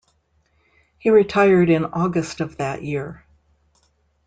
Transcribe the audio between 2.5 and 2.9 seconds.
that